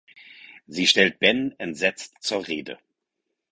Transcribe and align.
Sie 0.65 0.87
stellt 0.87 1.19
Ben 1.19 1.53
entsetzt 1.59 2.15
zur 2.21 2.47
Rede. 2.47 2.79